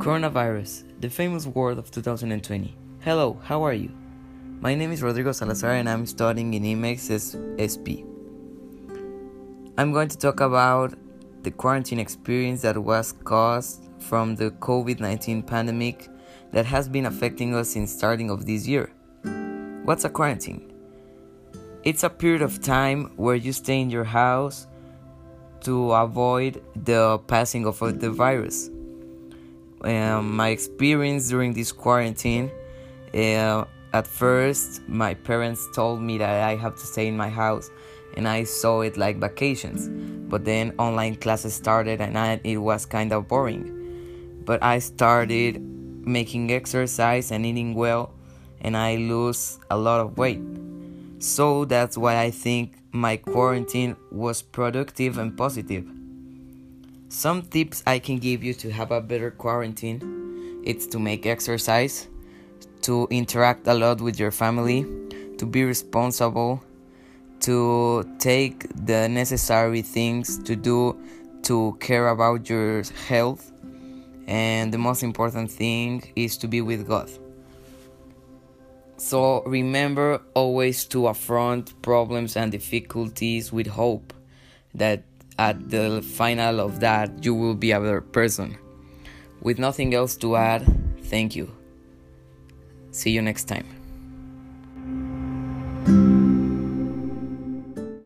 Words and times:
Coronavirus, 0.00 0.84
the 1.02 1.10
famous 1.10 1.44
word 1.46 1.76
of 1.76 1.90
2020. 1.90 2.74
Hello, 3.00 3.38
how 3.44 3.62
are 3.62 3.74
you? 3.74 3.92
My 4.58 4.74
name 4.74 4.92
is 4.92 5.02
Rodrigo 5.02 5.30
Salazar 5.30 5.72
and 5.72 5.90
I'm 5.90 6.06
studying 6.06 6.54
in 6.54 6.62
IMEX 6.62 7.36
SP. 7.60 8.00
I'm 9.76 9.92
going 9.92 10.08
to 10.08 10.16
talk 10.16 10.40
about 10.40 10.94
the 11.42 11.50
quarantine 11.50 11.98
experience 11.98 12.62
that 12.62 12.78
was 12.78 13.12
caused 13.24 13.90
from 13.98 14.36
the 14.36 14.52
COVID 14.52 15.00
19 15.00 15.42
pandemic 15.42 16.08
that 16.52 16.64
has 16.64 16.88
been 16.88 17.04
affecting 17.04 17.54
us 17.54 17.68
since 17.68 17.92
starting 17.92 18.30
of 18.30 18.46
this 18.46 18.66
year. 18.66 18.90
What's 19.84 20.06
a 20.06 20.08
quarantine? 20.08 20.72
It's 21.84 22.04
a 22.04 22.10
period 22.10 22.40
of 22.40 22.62
time 22.62 23.12
where 23.16 23.36
you 23.36 23.52
stay 23.52 23.78
in 23.78 23.90
your 23.90 24.04
house 24.04 24.66
to 25.60 25.92
avoid 25.92 26.62
the 26.74 27.18
passing 27.26 27.66
of 27.66 27.78
the 28.00 28.10
virus 28.10 28.70
um, 29.82 30.36
my 30.36 30.48
experience 30.48 31.28
during 31.28 31.52
this 31.52 31.72
quarantine. 31.72 32.50
Uh, 33.14 33.64
at 33.92 34.06
first, 34.06 34.86
my 34.88 35.14
parents 35.14 35.66
told 35.74 36.00
me 36.00 36.18
that 36.18 36.42
I 36.42 36.56
have 36.56 36.76
to 36.76 36.86
stay 36.86 37.08
in 37.08 37.16
my 37.16 37.28
house, 37.28 37.70
and 38.16 38.28
I 38.28 38.44
saw 38.44 38.82
it 38.82 38.96
like 38.96 39.18
vacations. 39.18 39.88
But 40.30 40.44
then 40.44 40.74
online 40.78 41.16
classes 41.16 41.54
started, 41.54 42.00
and 42.00 42.16
I, 42.16 42.40
it 42.44 42.58
was 42.58 42.86
kind 42.86 43.12
of 43.12 43.26
boring. 43.26 44.42
But 44.44 44.62
I 44.62 44.78
started 44.78 45.60
making 46.06 46.52
exercise 46.52 47.32
and 47.32 47.44
eating 47.44 47.74
well, 47.74 48.14
and 48.60 48.76
I 48.76 48.96
lose 48.96 49.58
a 49.70 49.76
lot 49.76 50.00
of 50.00 50.16
weight. 50.16 50.40
So 51.18 51.64
that's 51.64 51.98
why 51.98 52.20
I 52.20 52.30
think 52.30 52.74
my 52.92 53.16
quarantine 53.16 53.96
was 54.10 54.40
productive 54.40 55.18
and 55.18 55.36
positive. 55.36 55.84
Some 57.12 57.42
tips 57.42 57.82
I 57.88 57.98
can 57.98 58.18
give 58.18 58.44
you 58.44 58.54
to 58.54 58.70
have 58.70 58.92
a 58.92 59.00
better 59.00 59.32
quarantine 59.32 60.62
it's 60.64 60.86
to 60.86 61.00
make 61.00 61.26
exercise, 61.26 62.08
to 62.82 63.08
interact 63.10 63.66
a 63.66 63.74
lot 63.74 64.00
with 64.00 64.20
your 64.20 64.30
family, 64.30 64.86
to 65.36 65.44
be 65.44 65.64
responsible, 65.64 66.62
to 67.40 68.08
take 68.20 68.64
the 68.86 69.08
necessary 69.08 69.82
things 69.82 70.38
to 70.44 70.54
do 70.54 70.96
to 71.42 71.76
care 71.80 72.10
about 72.10 72.48
your 72.48 72.84
health, 73.08 73.50
and 74.28 74.72
the 74.72 74.78
most 74.78 75.02
important 75.02 75.50
thing 75.50 76.12
is 76.14 76.36
to 76.36 76.46
be 76.46 76.60
with 76.60 76.86
God. 76.86 77.10
So 78.98 79.42
remember 79.46 80.22
always 80.34 80.84
to 80.86 81.08
affront 81.08 81.82
problems 81.82 82.36
and 82.36 82.52
difficulties 82.52 83.52
with 83.52 83.66
hope 83.66 84.14
that 84.74 85.02
at 85.38 85.70
the 85.70 86.02
final 86.02 86.60
of 86.60 86.80
that, 86.80 87.24
you 87.24 87.34
will 87.34 87.54
be 87.54 87.72
a 87.72 87.80
better 87.80 88.00
person. 88.00 88.58
With 89.40 89.58
nothing 89.58 89.94
else 89.94 90.16
to 90.18 90.36
add, 90.36 90.66
thank 91.04 91.34
you. 91.34 91.50
See 92.90 93.10
you 93.10 93.22
next 93.22 93.44
time. 93.44 93.66